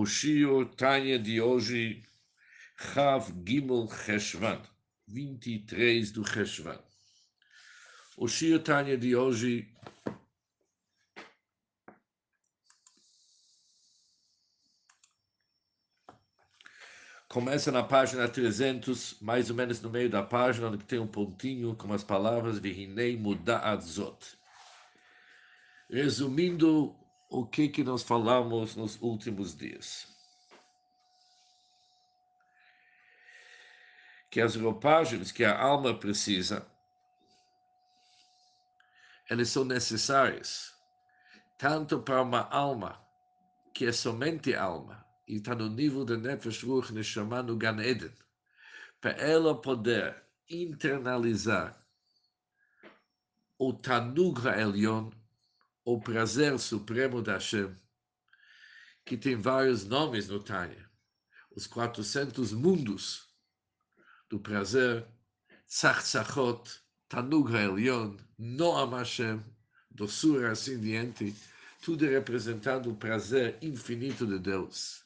[0.00, 2.04] o Shio Tânia de hoje,
[2.76, 4.62] Chav Gimel Cheshvan,
[5.08, 6.80] 23 do Cheshvan.
[8.16, 9.74] O Shio Tânia de hoje
[17.28, 21.74] começa na página 300, mais ou menos no meio da página, onde tem um pontinho
[21.74, 24.38] com as palavras Vihinei Muda'at Zot.
[25.90, 26.96] Resumindo
[27.28, 30.08] o que, que nós falamos nos últimos dias.
[34.30, 36.66] Que as roupagens que a alma precisa,
[39.28, 40.74] elas são necessárias,
[41.58, 43.04] tanto para uma alma
[43.74, 48.12] que é somente alma, e está no nível de Nefesh Ruch Neshama no Gan Eden,
[49.00, 51.78] para ela poder internalizar
[53.58, 55.10] o Tanug HaElyon,
[55.90, 57.74] o prazer supremo da Hashem,
[59.06, 60.86] que tem vários nomes no Tânia,
[61.56, 63.26] os 400 mundos
[64.28, 65.06] do prazer,
[65.66, 69.42] Tzachtzachot, Tanug HaElyon, Noam Hashem,
[69.90, 71.34] doçura assim diante,
[71.80, 75.02] tudo representando o prazer infinito de Deus.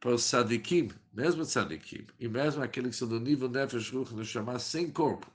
[0.00, 4.28] Para os sadikim, mesmo sadikim, e mesmo aqueles que são do nível Nefesh Ruch, nos
[4.28, 5.30] chamar sem corpo,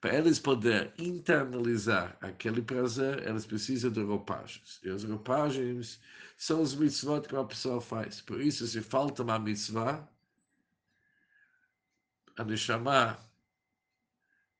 [0.00, 4.80] para eles poderem internalizar aquele prazer, eles precisam de roupagens.
[4.84, 6.00] E as roupagens
[6.36, 8.20] são os mitzvot que a pessoa faz.
[8.20, 10.08] Por isso, se falta uma mitzvah,
[12.36, 13.18] a Neshama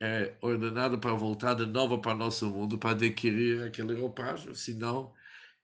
[0.00, 5.14] é ordenada para voltar de novo para o nosso mundo, para adquirir aquele roupagem, senão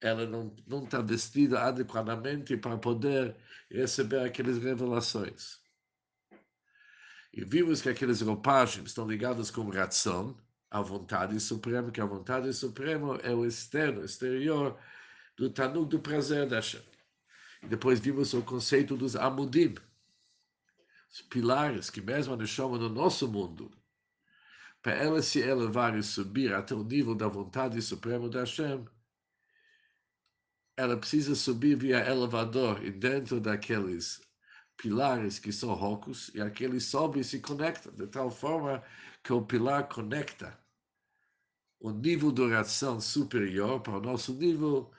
[0.01, 3.37] ela não, não está vestida adequadamente para poder
[3.71, 5.64] receber aquelas revelações.
[7.37, 10.37] E vimos que aqueles roupagens estão ligados com Ratzon,
[10.71, 14.79] a vontade suprema, que a vontade suprema é o externo, exterior
[15.37, 16.85] do Tanuk do prazer da Hashem.
[17.61, 19.75] E depois vimos o conceito dos Amudim,
[21.11, 23.69] os pilares que mesmo a no nosso mundo,
[24.81, 28.85] para ela se elevar e subir até o nível da vontade suprema da Hashem,
[30.77, 34.21] ela precisa subir via elevador e dentro daqueles
[34.77, 38.83] pilares que são rocos e aquele sobe e se conecta, de tal forma
[39.23, 40.59] que o pilar conecta
[41.81, 44.91] o nível de oração superior para o nosso nível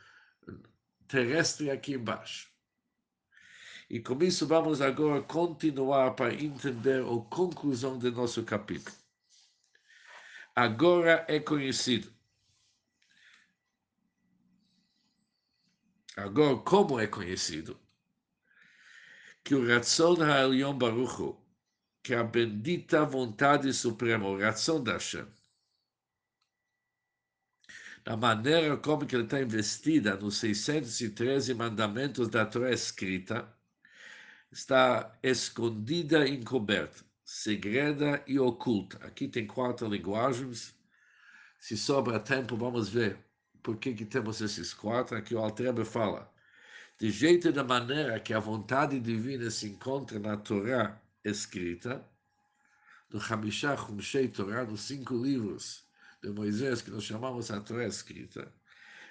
[1.08, 2.50] terrestre aqui embaixo.
[3.90, 8.96] E com isso vamos agora continuar para entender a conclusão do nosso capítulo.
[10.56, 12.12] Agora é conhecido.
[16.16, 17.78] Agora, como é conhecido?
[19.46, 21.38] Que o Ratzon HaElyon Baruch
[22.02, 25.28] que a bendita vontade suprema, o Ratzon da Hashem,
[28.04, 33.48] da maneira como que ele está investida nos 613 mandamentos da Torá escrita,
[34.52, 38.98] está escondida e encoberta, segreda e oculta.
[39.06, 40.76] Aqui tem quatro linguagens.
[41.60, 43.18] Se sobra tempo, vamos ver
[43.62, 45.16] por que, que temos esses quatro.
[45.18, 46.32] Aqui o Altrebe fala
[46.98, 52.08] de jeito da maneira que a vontade divina se encontra na Torá escrita,
[53.12, 55.86] no Hamishah Humshei Torá, nos cinco livros
[56.22, 58.52] de Moisés, que nós chamamos a Torá escrita,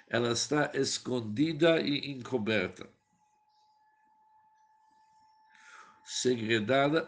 [0.07, 2.89] ela está escondida e encoberta,
[6.03, 7.07] segredada,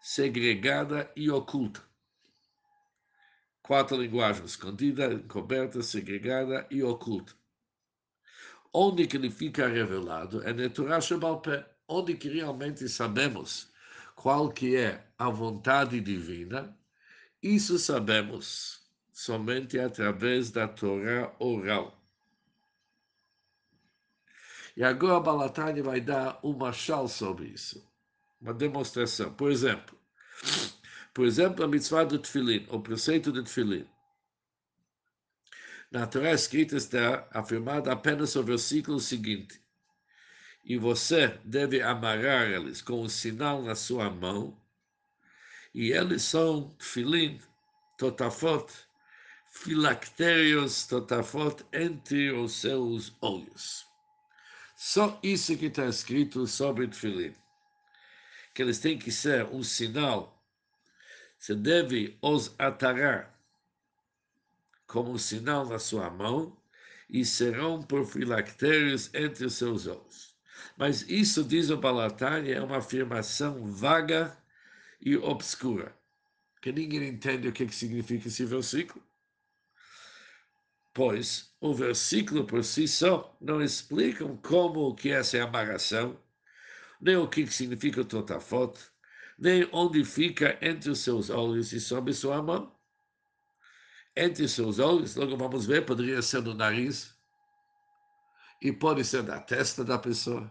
[0.00, 1.82] segregada e oculta.
[3.62, 7.39] Quatro linguagens: escondida, encoberta, segregada e oculta
[8.72, 13.70] onde que ele fica revelado é Torá Shebalpé, onde que realmente sabemos
[14.14, 16.76] qual que é a vontade divina,
[17.42, 18.80] isso sabemos
[19.12, 21.98] somente através da Torá oral.
[24.76, 27.84] E agora Balatani vai dar uma chal sobre isso,
[28.40, 29.32] uma demonstração.
[29.34, 29.98] Por exemplo,
[31.12, 33.86] por exemplo, a mitzvah do Tfilin, o preceito do Tfilin.
[35.90, 39.60] Na Torá escrita está afirmado apenas o versículo seguinte:
[40.64, 44.56] E você deve amarrar eles com um sinal na sua mão,
[45.74, 47.40] e eles são filim,
[47.98, 48.72] totafot,
[49.50, 53.84] filactérios, totafot, entre os seus olhos.
[54.76, 57.34] Só isso que está escrito sobre o filim.
[58.54, 60.40] Que eles têm que ser um sinal.
[61.36, 63.39] Você deve os atarar
[64.90, 66.56] como um sinal na sua mão
[67.08, 70.36] e serão por filactérios entre os seus olhos.
[70.76, 74.36] Mas isso, diz o Balatani, é uma afirmação vaga
[75.00, 75.96] e obscura,
[76.62, 79.04] que ninguém entende o que significa esse versículo.
[80.94, 86.18] pois o versículo por si só não explica como que essa é a amarração,
[87.00, 88.78] nem o que significa o totafot,
[89.38, 92.79] nem onde fica entre os seus olhos e sob sua mão.
[94.16, 97.14] Entre seus olhos, logo vamos ver, poderia ser no nariz,
[98.60, 100.50] e pode ser na testa da pessoa.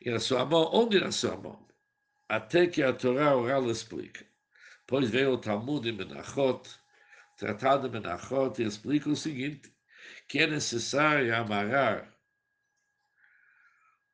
[0.00, 1.68] E na sua mão, onde na sua mão?
[2.28, 4.26] Até que a Torá oral explica.
[4.86, 6.68] Pois veio o Talmud em Menachot,
[7.36, 9.72] tratado de Menachot, e explica o seguinte,
[10.26, 12.12] que é necessário amarrar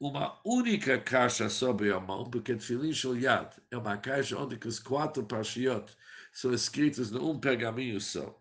[0.01, 5.25] uma única caixa sobre a mão, porque Tfilin Yad é uma caixa onde os quatro
[5.25, 5.97] parshiot
[6.33, 8.39] são escritos num pergaminho só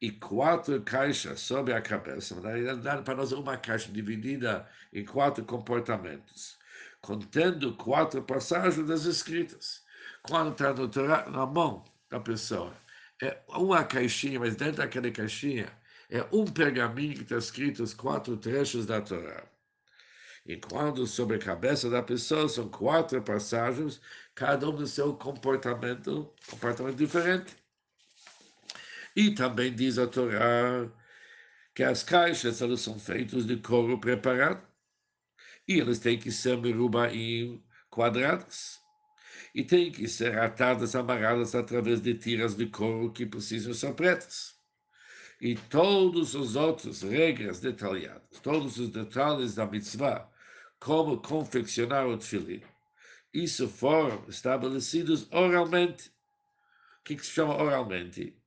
[0.00, 2.38] e quatro caixas sobre a cabeça.
[2.40, 6.58] Na realidade, para nós, uma caixa dividida em quatro comportamentos,
[7.00, 9.84] contendo quatro passagens das escritas.
[10.22, 10.88] Quando está no,
[11.30, 12.74] na mão da pessoa,
[13.22, 15.72] é uma caixinha, mas dentro daquela caixinha
[16.10, 19.44] é um pergaminho que está escrito os quatro trechos da Torá.
[20.46, 24.00] E quando sobre a cabeça da pessoa são quatro passagens,
[24.32, 27.56] cada um no seu comportamento, comportamento diferente.
[29.16, 30.88] E também diz a Torá
[31.74, 34.62] que as caixas elas são feitas de couro preparado
[35.66, 38.78] e elas têm que ser merubaim quadradas
[39.52, 44.54] e têm que ser atadas, amarradas através de tiras de couro que precisam ser pretas.
[45.40, 50.30] E todos os outros regras detalhadas, todos os detalhes da mitzvah,
[50.86, 52.62] como confeccionar o tefilim,
[53.34, 56.10] isso foram estabelecidos oralmente.
[57.00, 58.40] O que, que se chama oralmente?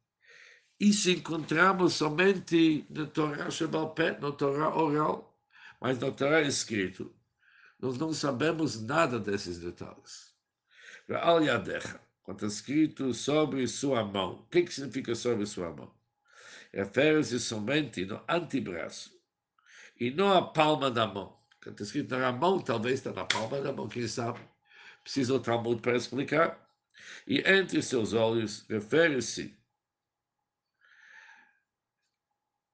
[0.79, 5.37] Isso encontramos somente na Torá Shebalpé, na Torá oral,
[5.81, 7.13] mas na Torá escrito.
[7.77, 10.33] Nós não sabemos nada desses detalhes.
[11.09, 15.93] Al Yadecha, quando está escrito sobre sua mão, o que, que significa sobre sua mão?
[16.73, 19.11] Refere-se somente no antebraço
[19.99, 21.38] e não a palma da mão.
[21.65, 24.39] Está escrito na mão, talvez está na palma da mão, quem sabe?
[25.03, 26.69] Precisa o Talmud para explicar.
[27.27, 29.57] E entre seus olhos, refere-se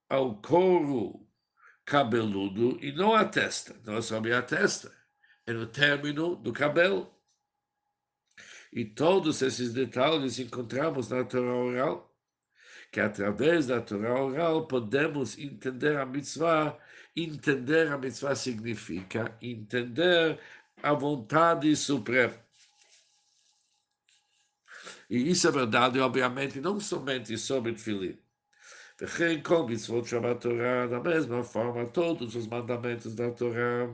[0.09, 1.27] ao couro
[1.83, 3.75] cabeludo e não à testa.
[3.83, 4.91] Não é sobre a testa,
[5.45, 7.13] é no término do cabelo.
[8.71, 12.13] E todos esses detalhes encontramos na Torá oral,
[12.91, 16.77] que através da Torá oral podemos entender a mitzvah
[17.16, 20.38] Entender a mitzvah significa entender
[20.82, 22.34] a vontade suprema.
[25.08, 28.16] E isso é verdade, obviamente, não somente sobre Tfilim,
[29.00, 33.90] וכן כל מצוות שבת תורה, da mesma forma, todos os mandamentos da Torá.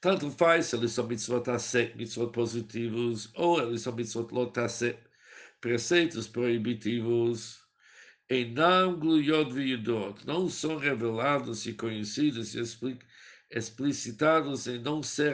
[0.00, 4.98] Tanto faz se eles são mitzvot asek, mitzvot positivos, ou eles são mitzvot lot asek,
[5.60, 7.62] preceitos proibitivos,
[8.29, 12.61] enam gluyot viyudot, não são revelados e conhecidos e
[13.49, 15.33] explicitados em não ser,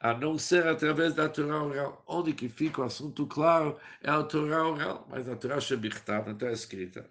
[0.00, 2.04] a não ser através da Torá oral.
[2.06, 6.34] Onde que fica o assunto claro é a Torá oral, mas a Torá Shebichtav não
[6.34, 7.10] está escrita.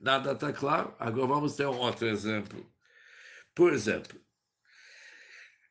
[0.00, 0.94] Nada está claro?
[0.98, 2.66] Agora vamos ter um outro exemplo.
[3.54, 4.20] Por exemplo,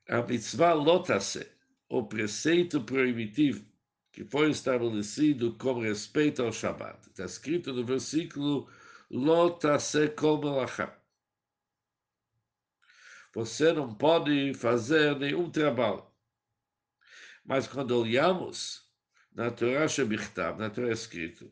[0.08, 1.48] a mitzvah lotase,
[1.90, 3.66] o preceito proibitivo,
[4.11, 7.07] que foi estabelecido com respeito ao Shabat.
[7.07, 8.69] Está escrito no versículo
[9.09, 10.97] lotase kol melachá.
[13.33, 16.06] Você não pode fazer nenhum trabalho.
[17.45, 18.89] Mas quando olhamos
[19.31, 21.51] na Torá Shebichtav, na Torá escrito,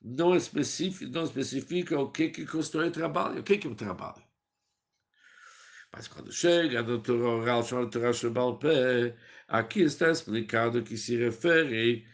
[0.00, 4.22] não especifica, não especifica o que, que constrói trabalho, o que, que é o trabalho.
[5.92, 9.16] Mas quando chega no Torá oral, chamado Torá Shebalpé,
[9.52, 12.06] aqui está explicado que se refere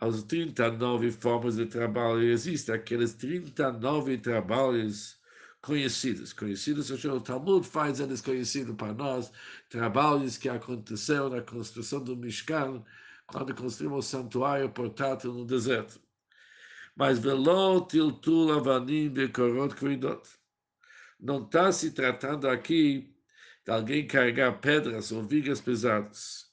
[0.00, 2.22] aos 39 formas de trabalho.
[2.22, 5.18] Existem aqueles 39 trabalhos
[5.60, 6.32] conhecidos.
[6.32, 9.32] Conhecidos, o Talmud faz eles conhecidos para nós,
[9.68, 12.82] trabalhos que aconteceram na construção do Mishkan,
[13.26, 16.00] quando construímos o santuário portátil no deserto
[16.96, 20.22] mas velo tiltul avanim bekorot kvidot.
[21.18, 23.12] Não está se tratando aqui
[23.64, 26.43] de alguém carregar pedras ou vigas pesadas.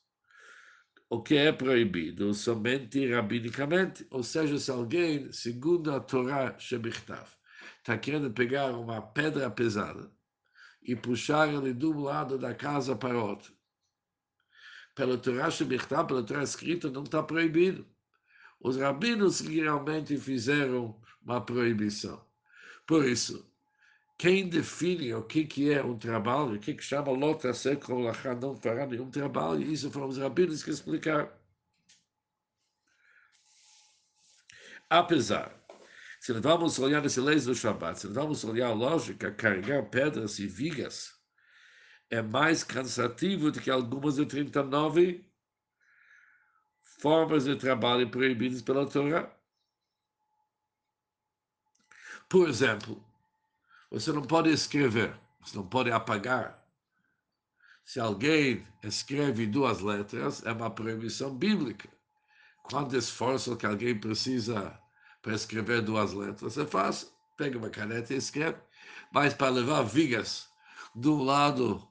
[1.12, 7.28] O que é proibido somente rabinicamente, ou seja, se alguém, segundo a Torá Shebichtav,
[7.80, 10.10] está querendo pegar uma pedra pesada
[10.82, 13.54] e puxar ele de um lado da casa para o outro.
[14.96, 17.86] Pela Torá Shebichtav, pela Torá escrita, não está proibido
[18.64, 22.24] os rabinos realmente fizeram uma proibição.
[22.86, 23.51] Por isso,
[24.22, 28.04] quem define o que, que é um trabalho, o que, que chama lota ser como
[28.40, 31.28] não fará nenhum trabalho, isso foram os rabinos que explicaram.
[34.88, 35.60] Apesar
[36.20, 40.46] Se vamos olhar nesse leis do Shabat, se vamos olhar a lógica, carregar pedras e
[40.46, 41.20] vigas
[42.12, 45.26] é mais cansativo do que algumas de 39
[47.00, 49.36] formas de trabalho proibidas pela Torá.
[52.30, 53.04] Por exemplo,
[53.92, 56.66] você não pode escrever, você não pode apagar.
[57.84, 61.90] Se alguém escreve duas letras, é uma proibição bíblica.
[62.64, 64.80] Quanto esforço que alguém precisa
[65.22, 66.58] para escrever duas letras?
[66.58, 68.58] É fácil, pega uma caneta e escreve.
[69.12, 70.48] Mas para levar vigas
[70.96, 71.86] de um lado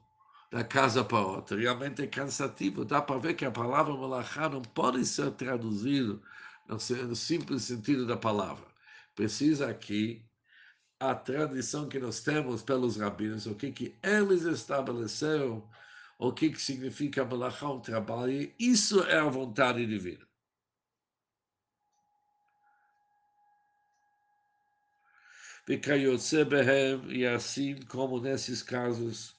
[0.51, 2.83] da casa para outra, realmente é cansativo.
[2.83, 6.19] Dá para ver que a palavra malachá não pode ser traduzida
[6.67, 8.65] no simples sentido da palavra.
[9.13, 10.25] Precisa aqui
[11.01, 15.67] a tradição que nós temos pelos rabinos, o que, que eles estabeleceram,
[16.19, 20.27] o que, que significa melachá, um trabalho, isso é a vontade divina.
[27.09, 29.35] E assim como nesses casos,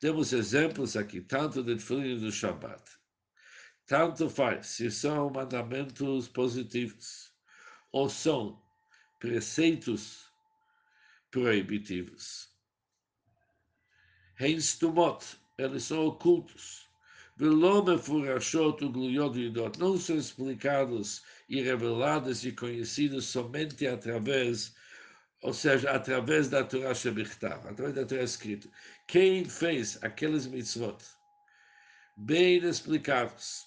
[0.00, 2.82] temos exemplos aqui, tanto de Tfilin do Shabbat,
[3.86, 7.32] tanto faz se são mandamentos positivos
[7.92, 8.60] ou são
[9.20, 10.27] preceitos
[11.38, 12.48] proibitivos.
[14.34, 15.24] Reinstumot,
[15.56, 16.88] eles são ocultos.
[17.38, 24.74] Furashot ugluyot não são explicados e revelados e conhecidos somente através,
[25.42, 28.68] ou seja, através da Torá Shebichtav, através da Torá escrita.
[29.06, 30.98] Quem fez aqueles mitzvot
[32.16, 33.64] bem explicados,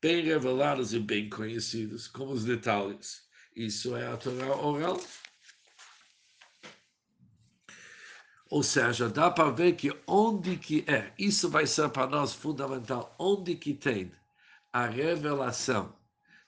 [0.00, 4.98] bem revelados e bem conhecidos, como os detalhes, isso é a Torá oral.
[8.52, 13.16] Ou seja, dá para ver que onde que é, isso vai ser para nós fundamental,
[13.18, 14.12] onde que tem
[14.70, 15.96] a revelação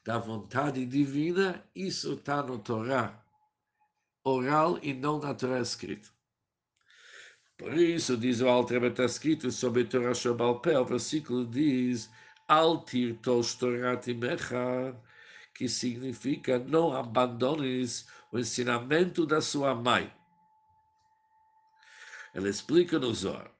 [0.04, 3.24] da vontade divina, isso está no Torá
[4.22, 6.10] oral e não na Torá escrita.
[7.56, 12.10] Por isso, diz o Alter, está escrito sobre Torá Shabal Pé, o versículo diz,
[12.46, 14.94] Altir tos Torati Mecha,
[15.54, 20.12] que significa não abandones o ensinamento da sua mãe.
[22.34, 23.50] Ele explica no Zohar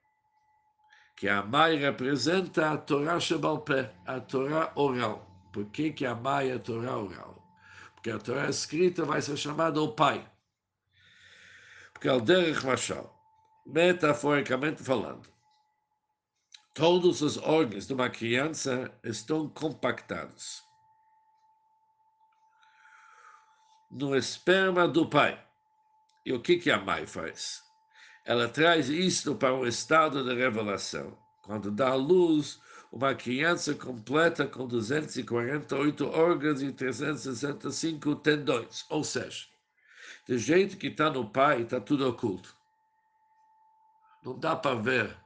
[1.16, 5.30] que a mãe representa a Torá Shebalpé, a Torá oral.
[5.52, 7.40] Por que, que a mãe é a Torá oral?
[7.94, 10.28] Porque a Torá escrita vai ser chamada o pai.
[11.92, 13.16] Porque o Derech Mashal,
[13.64, 15.28] metaforicamente falando,
[16.74, 20.62] todos os órgãos de uma criança estão compactados
[23.88, 25.40] no esperma do pai.
[26.26, 27.62] E o que, que a mãe faz?
[28.24, 31.16] Ela traz isto para o estado de revelação.
[31.42, 32.58] Quando dá à luz
[32.90, 39.46] uma criança completa com 248 órgãos e 365 tendões, ou seja,
[40.26, 42.56] do jeito que está no pai, está tudo oculto.
[44.24, 45.16] Não dá para ver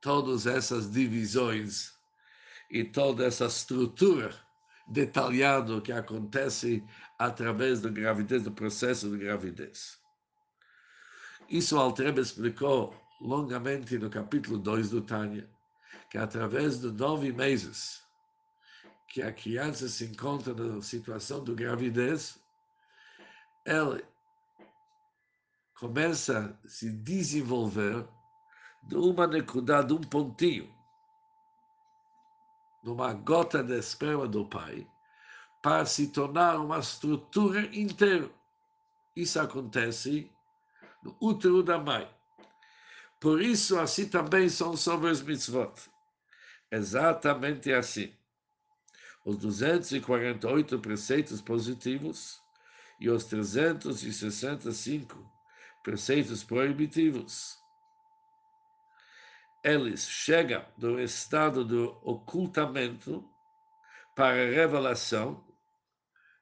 [0.00, 1.92] todas essas divisões
[2.70, 4.32] e toda essa estrutura
[4.86, 6.84] detalhada que acontece
[7.18, 10.03] através da gravidez, do processo de gravidez.
[11.48, 15.48] Isso Altrebe explicou longamente no capítulo 2 do Tânia,
[16.10, 18.02] que através de nove meses
[19.08, 22.42] que a criança se encontra na situação de gravidez,
[23.64, 24.02] ela
[25.78, 28.06] começa a se desenvolver
[28.82, 30.72] de uma necudade, de um pontinho,
[32.82, 34.86] numa gota de esperma do pai,
[35.62, 38.30] para se tornar uma estrutura inteira.
[39.14, 40.33] Isso acontece
[41.04, 42.08] no útero da mãe.
[43.20, 45.72] Por isso, assim também são sobre os mitzvot.
[46.70, 48.12] Exatamente assim.
[49.24, 52.42] Os 248 preceitos positivos
[52.98, 55.32] e os 365
[55.82, 57.56] preceitos proibitivos.
[59.62, 63.24] Eles chegam do estado do ocultamento
[64.14, 65.44] para a revelação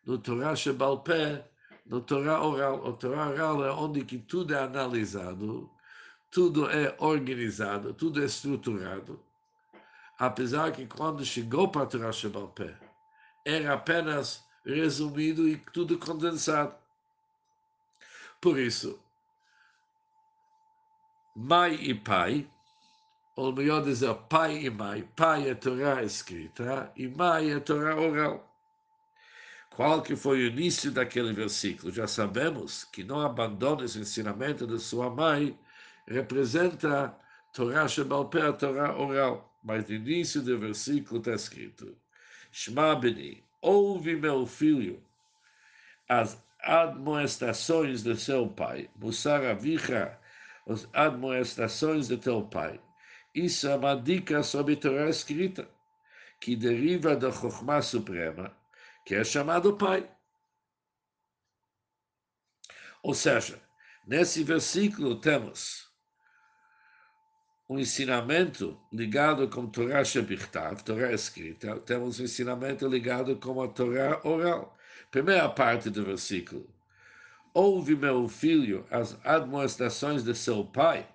[0.04, 1.44] no Torah Shebal Peh,
[1.92, 2.82] no Torá oral.
[2.86, 5.70] O Torá oral é onde que tudo é analisado,
[6.30, 9.20] tudo é organizado, tudo é estruturado.
[10.18, 12.10] Apesar que quando chegou para a Torá
[12.54, 12.74] Pé,
[13.44, 16.74] era apenas resumido e tudo condensado.
[18.40, 18.98] Por isso,
[21.36, 22.50] mãe e pai,
[23.36, 28.51] ou melhor dizer, pai e mãe, pai é Torá escrita e mãe é Torá oral.
[29.74, 31.90] Qual que foi o início daquele versículo?
[31.90, 35.58] Já sabemos que não abandona esse ensinamento de sua mãe,
[36.06, 37.16] representa
[37.54, 39.50] Torá Shebal a Torá oral.
[39.64, 41.96] Mas no início do versículo está escrito,
[42.50, 45.02] Shema Beni, ouve meu filho,
[46.06, 50.18] as admoestações de seu pai, Musar Avicha,
[50.68, 52.78] as admoestações de teu pai.
[53.34, 55.66] Isso é uma dica sobre a Torá escrita,
[56.38, 58.52] que deriva da Chokhmah Suprema,
[59.04, 60.08] que é chamado pai.
[63.02, 63.60] Ou seja,
[64.06, 65.90] nesse versículo temos
[67.68, 74.20] um ensinamento ligado com Torá Shebichtav, Torá escrita, temos um ensinamento ligado com a Torá
[74.24, 74.76] oral.
[75.10, 76.68] Primeira parte do versículo.
[77.54, 81.06] Ouve, meu filho, as admoestações de seu pai.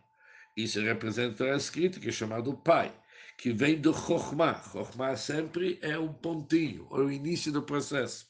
[0.55, 2.93] Isso representa a escrita, que é chamado pai,
[3.37, 4.61] que vem do Chokhmah.
[4.71, 8.27] Chokhmah sempre é um pontinho, o início do processo.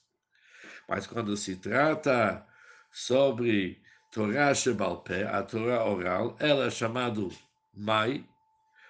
[0.87, 2.45] Mas quando se trata
[2.91, 7.31] sobre Torá Shebalpé, a Torá oral, ela é chamado
[7.73, 8.27] Mai,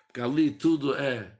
[0.07, 1.31] porque ali tudo é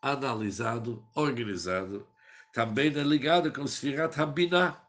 [0.00, 2.06] analisado, organizado,
[2.52, 4.80] também é ligado com Sfirat Habinah.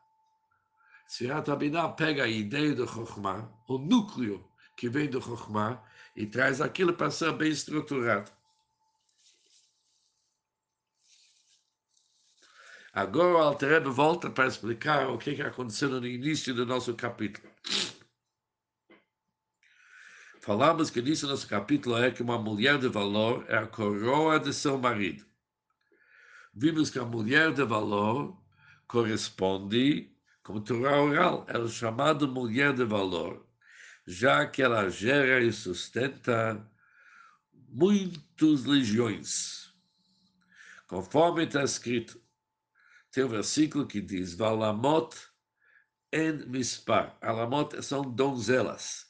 [1.08, 5.82] Sfirat Habinah pega a ideia do Chokhmah, o núcleo que vem do Chokhmah,
[6.16, 8.32] e traz aquilo para ser bem estruturado.
[12.94, 17.52] Agora o Alterebe volta para explicar o que aconteceu no início do nosso capítulo.
[20.40, 24.54] Falamos que nisso nosso capítulo é que uma mulher de valor é a coroa de
[24.54, 25.26] seu marido
[26.54, 28.38] vimos que a mulher de valor
[28.88, 30.12] corresponde,
[30.44, 33.48] como Torá oral, ela é chamada mulher de valor,
[34.06, 36.70] já que ela gera e sustenta
[37.70, 39.74] muitas legiões.
[40.88, 42.22] Conforme está escrito,
[43.14, 45.16] tem um versículo que diz: Valamot
[46.12, 47.18] en mispar.
[47.22, 49.06] Alamot são donzelas.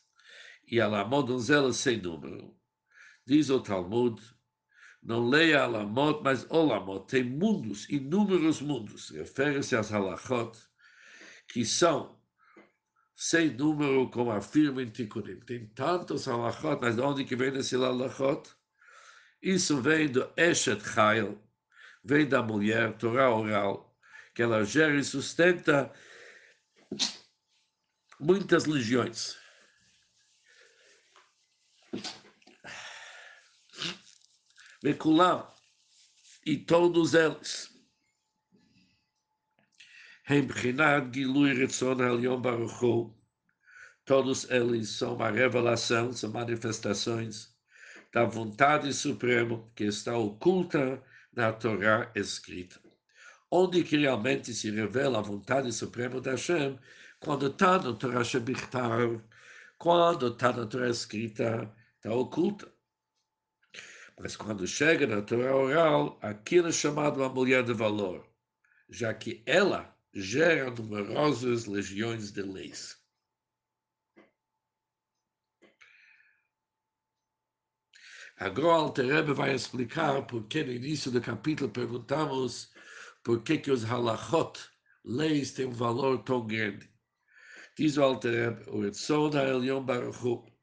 [0.69, 2.55] E alamot, donzelas sem número.
[3.25, 4.21] Diz o Talmud,
[5.01, 10.57] não leia Alamot, mas Olamot, tem mundos, inúmeros mundos, refere-se às halachot,
[11.47, 12.19] que são
[13.15, 15.39] sem número, como afirma em Tikkunim.
[15.41, 18.49] Tem tantos halachot, mas de onde que vem esse halachot?
[19.41, 21.41] Isso vem do Eshet Chayil,
[22.03, 23.92] vem da mulher, Torá oral,
[24.33, 25.91] que ela gera e sustenta
[28.19, 29.37] muitas legiões.
[34.83, 35.47] Mekulam
[36.45, 37.71] e todos eles.
[40.25, 43.17] Rembrinat Gilui Retzon Elion baruchou,
[44.05, 47.55] Todos eles são uma revelação, são manifestações
[48.11, 51.01] da vontade suprema que está oculta
[51.33, 52.82] na Torá escrita.
[53.55, 56.79] Onde que realmente se revela a vontade suprema da Hashem,
[57.19, 59.23] quando está na Torá Shebichtar,
[59.77, 62.73] quando está na Torá escrita, está oculta.
[64.19, 68.27] Mas quando chega na Torá oral, aquilo é chamado uma mulher de valor,
[68.89, 72.97] já que ela gera numerosas legiões de leis.
[78.35, 82.73] Agora o Alterebe vai explicar por que no início do capítulo perguntamos
[83.23, 84.59] por que, que os halachot,
[85.03, 86.89] leis, têm um valor tão grande.
[87.77, 90.53] Diz o Alterebe, o Etzon HaElyon Baruch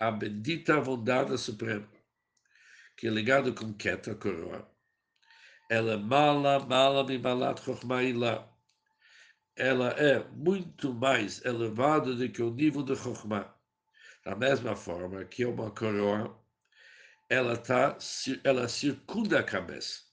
[0.00, 1.86] a bendita bondade suprema,
[2.96, 4.66] que é ligado com Ket, a coroa,
[5.70, 8.02] ela é mala, mala, mimalat chokhmah
[9.54, 13.54] Ela é muito mais elevada do que o nível de chokhmah.
[14.24, 16.36] Da mesma forma que uma coroa,
[17.28, 17.96] ela, tá,
[18.42, 20.09] ela circunda a cabeça.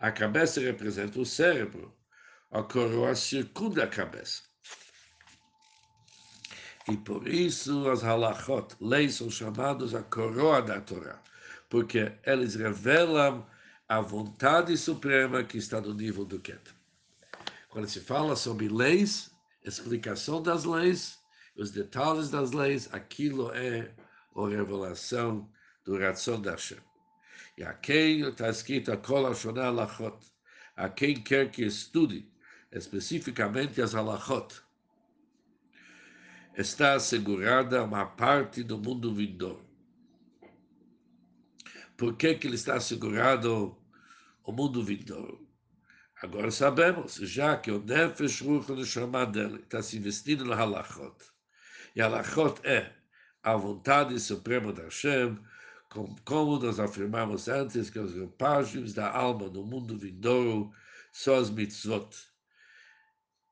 [0.00, 1.94] A cabeça representa o cérebro.
[2.50, 4.42] A coroa circunda a cabeça.
[6.88, 11.22] E por isso as halachot, leis, são chamadas a coroa da Torá
[11.70, 13.46] porque eles revelam
[13.88, 16.60] a vontade suprema que está no nível do Ket.
[17.70, 19.30] Quando se fala sobre leis,
[19.64, 21.18] explicação das leis,
[21.56, 23.94] os detalhes das leis, aquilo é
[24.36, 25.48] a revelação
[25.84, 26.78] do ração da Hashem.
[27.60, 30.18] E a quem está escrito a Kol Lachot,
[30.74, 32.26] a quem quer que estude
[32.72, 34.62] especificamente as halachot,
[36.56, 39.70] está assegurada uma parte do mundo vindouro
[42.00, 43.76] por que, que ele está assegurado
[44.42, 45.46] o mundo vindouro.
[46.22, 51.14] Agora sabemos, já que o Nefesh Ruch Neshama dele está se investindo no Halachot.
[51.94, 52.90] E Halachot é
[53.42, 55.38] a vontade suprema da Hashem,
[55.90, 60.72] como nós afirmamos antes, que os roupagens da alma no mundo vindouro
[61.12, 62.08] são as mitzvot.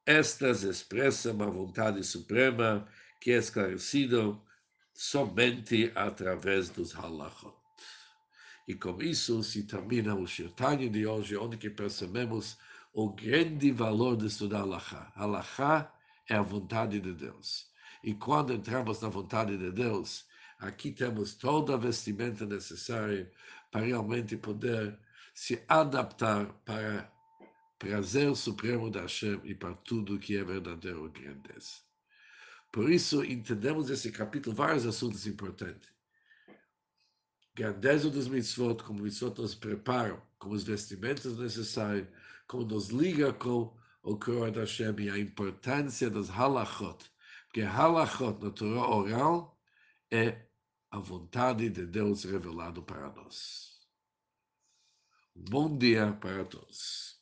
[0.06, 2.86] Estas expressam a vontade suprema
[3.20, 4.38] que é esclarecida
[4.94, 7.56] somente através dos halachot.
[8.68, 12.56] E com isso se termina o Shirtanya de hoje, onde que percebemos
[12.92, 15.12] o grande valor de estudar Allahá.
[15.16, 15.92] Allahá
[16.28, 17.66] é a vontade de Deus.
[18.04, 20.27] E quando entramos na vontade de Deus,
[20.58, 23.30] aqui temos toda a vestimenta necessária
[23.70, 24.98] para realmente poder
[25.34, 27.10] se adaptar para
[27.78, 31.88] prazer supremo da Hashem e para tudo que é verdadeiro grandeza.
[32.72, 35.88] Por isso, entendemos esse capítulo vários assuntos importantes.
[37.54, 42.06] Grandeza dos mitzvot, como mitzvot nos preparam, como os vestimentos necessários,
[42.46, 47.04] como nos liga com o Coroa da Hashem e a importância dos halachot.
[47.46, 49.58] Porque halachot na Torá oral
[50.10, 50.47] é
[50.90, 53.78] a vontade de Deus revelado para nós.
[55.34, 57.17] Bom dia para todos.